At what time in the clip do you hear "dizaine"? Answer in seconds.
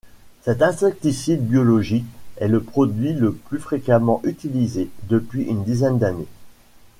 5.63-5.99